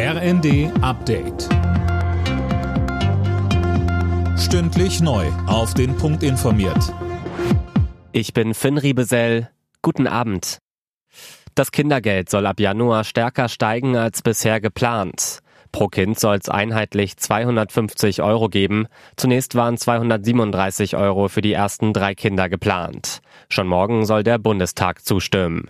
RND 0.00 0.70
Update. 0.80 1.48
Stündlich 4.38 5.00
neu. 5.00 5.26
Auf 5.48 5.74
den 5.74 5.96
Punkt 5.96 6.22
informiert. 6.22 6.94
Ich 8.12 8.32
bin 8.32 8.54
Finn 8.54 8.78
Riebesell. 8.78 9.50
Guten 9.82 10.06
Abend. 10.06 10.58
Das 11.56 11.72
Kindergeld 11.72 12.30
soll 12.30 12.46
ab 12.46 12.60
Januar 12.60 13.02
stärker 13.02 13.48
steigen 13.48 13.96
als 13.96 14.22
bisher 14.22 14.60
geplant. 14.60 15.40
Pro 15.72 15.88
Kind 15.88 16.16
soll 16.16 16.36
es 16.36 16.48
einheitlich 16.48 17.16
250 17.16 18.22
Euro 18.22 18.48
geben. 18.48 18.86
Zunächst 19.16 19.56
waren 19.56 19.76
237 19.76 20.96
Euro 20.96 21.26
für 21.26 21.40
die 21.40 21.54
ersten 21.54 21.92
drei 21.92 22.14
Kinder 22.14 22.48
geplant. 22.48 23.18
Schon 23.48 23.66
morgen 23.66 24.06
soll 24.06 24.22
der 24.22 24.38
Bundestag 24.38 25.04
zustimmen. 25.04 25.68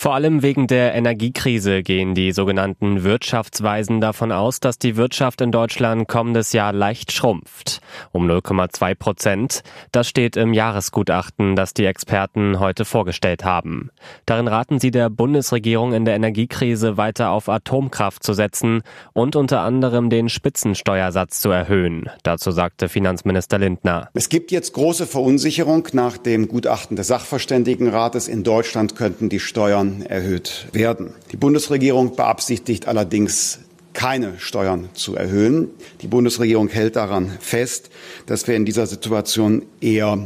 Vor 0.00 0.14
allem 0.14 0.40
wegen 0.40 0.66
der 0.66 0.94
Energiekrise 0.94 1.82
gehen 1.82 2.14
die 2.14 2.32
sogenannten 2.32 3.04
Wirtschaftsweisen 3.04 4.00
davon 4.00 4.32
aus, 4.32 4.58
dass 4.58 4.78
die 4.78 4.96
Wirtschaft 4.96 5.42
in 5.42 5.52
Deutschland 5.52 6.08
kommendes 6.08 6.54
Jahr 6.54 6.72
leicht 6.72 7.12
schrumpft. 7.12 7.79
Um 8.12 8.30
0,2 8.30 8.94
Prozent. 8.94 9.62
Das 9.92 10.08
steht 10.08 10.36
im 10.36 10.52
Jahresgutachten, 10.52 11.56
das 11.56 11.74
die 11.74 11.84
Experten 11.84 12.60
heute 12.60 12.84
vorgestellt 12.84 13.44
haben. 13.44 13.90
Darin 14.26 14.48
raten 14.48 14.80
sie 14.80 14.90
der 14.90 15.10
Bundesregierung 15.10 15.92
in 15.92 16.04
der 16.04 16.14
Energiekrise 16.14 16.96
weiter 16.96 17.30
auf 17.30 17.48
Atomkraft 17.48 18.22
zu 18.22 18.32
setzen 18.32 18.82
und 19.12 19.36
unter 19.36 19.60
anderem 19.60 20.10
den 20.10 20.28
Spitzensteuersatz 20.28 21.40
zu 21.40 21.50
erhöhen. 21.50 22.08
Dazu 22.22 22.50
sagte 22.50 22.88
Finanzminister 22.88 23.58
Lindner. 23.58 24.08
Es 24.14 24.28
gibt 24.28 24.50
jetzt 24.50 24.72
große 24.72 25.06
Verunsicherung 25.06 25.88
nach 25.92 26.16
dem 26.16 26.48
Gutachten 26.48 26.96
des 26.96 27.08
Sachverständigenrates. 27.08 28.28
In 28.28 28.44
Deutschland 28.44 28.96
könnten 28.96 29.28
die 29.28 29.40
Steuern 29.40 30.02
erhöht 30.02 30.68
werden. 30.72 31.14
Die 31.32 31.36
Bundesregierung 31.36 32.16
beabsichtigt 32.16 32.88
allerdings 32.88 33.60
keine 34.00 34.38
Steuern 34.38 34.88
zu 34.94 35.14
erhöhen. 35.14 35.68
Die 36.00 36.06
Bundesregierung 36.06 36.68
hält 36.68 36.96
daran 36.96 37.36
fest, 37.38 37.90
dass 38.24 38.48
wir 38.48 38.56
in 38.56 38.64
dieser 38.64 38.86
Situation 38.86 39.66
eher 39.82 40.18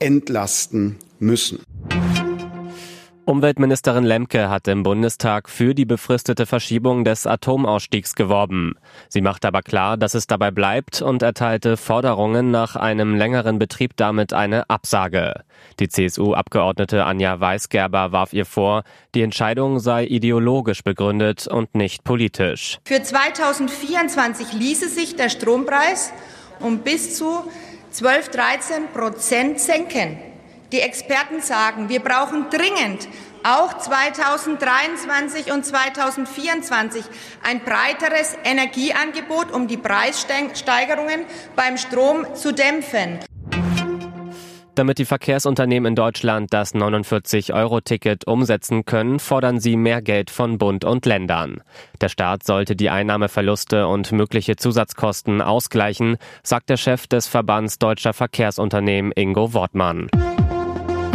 entlasten 0.00 0.96
müssen. 1.20 1.60
Umweltministerin 3.26 4.04
Lemke 4.04 4.48
hat 4.48 4.66
im 4.66 4.82
Bundestag 4.82 5.48
für 5.48 5.74
die 5.74 5.84
befristete 5.84 6.46
Verschiebung 6.46 7.04
des 7.04 7.26
Atomausstiegs 7.26 8.14
geworben. 8.14 8.74
Sie 9.08 9.20
macht 9.20 9.44
aber 9.44 9.62
klar, 9.62 9.96
dass 9.96 10.14
es 10.14 10.26
dabei 10.26 10.50
bleibt 10.50 11.02
und 11.02 11.22
erteilte 11.22 11.76
Forderungen 11.76 12.50
nach 12.50 12.76
einem 12.76 13.14
längeren 13.14 13.58
Betrieb 13.58 13.96
damit 13.96 14.32
eine 14.32 14.68
Absage. 14.70 15.44
Die 15.78 15.88
CSU-Abgeordnete 15.88 17.04
Anja 17.04 17.38
Weisgerber 17.38 18.12
warf 18.12 18.32
ihr 18.32 18.46
vor, 18.46 18.82
die 19.14 19.22
Entscheidung 19.22 19.78
sei 19.78 20.06
ideologisch 20.06 20.82
begründet 20.82 21.46
und 21.46 21.74
nicht 21.74 22.04
politisch. 22.04 22.78
Für 22.84 23.02
2024 23.02 24.54
ließe 24.54 24.88
sich 24.88 25.16
der 25.16 25.28
Strompreis 25.28 26.12
um 26.60 26.78
bis 26.80 27.16
zu 27.16 27.44
12, 27.90 28.28
13 28.30 28.88
Prozent 28.92 29.60
senken. 29.60 30.29
Die 30.72 30.80
Experten 30.80 31.40
sagen, 31.40 31.88
wir 31.88 32.00
brauchen 32.00 32.46
dringend 32.48 33.08
auch 33.42 33.76
2023 33.76 35.50
und 35.52 35.64
2024 35.64 37.04
ein 37.42 37.60
breiteres 37.60 38.36
Energieangebot, 38.44 39.50
um 39.50 39.66
die 39.66 39.78
Preissteigerungen 39.78 41.24
beim 41.56 41.76
Strom 41.76 42.26
zu 42.34 42.52
dämpfen. 42.52 43.18
Damit 44.76 44.98
die 44.98 45.04
Verkehrsunternehmen 45.04 45.88
in 45.88 45.94
Deutschland 45.96 46.54
das 46.54 46.74
49-Euro-Ticket 46.74 48.26
umsetzen 48.26 48.84
können, 48.84 49.18
fordern 49.18 49.58
sie 49.58 49.76
mehr 49.76 50.00
Geld 50.00 50.30
von 50.30 50.58
Bund 50.58 50.84
und 50.84 51.04
Ländern. 51.04 51.62
Der 52.00 52.08
Staat 52.08 52.44
sollte 52.44 52.76
die 52.76 52.88
Einnahmeverluste 52.88 53.88
und 53.88 54.12
mögliche 54.12 54.56
Zusatzkosten 54.56 55.42
ausgleichen, 55.42 56.16
sagt 56.44 56.70
der 56.70 56.76
Chef 56.76 57.08
des 57.08 57.26
Verbands 57.26 57.78
deutscher 57.78 58.12
Verkehrsunternehmen 58.12 59.12
Ingo 59.16 59.52
Wortmann. 59.52 60.08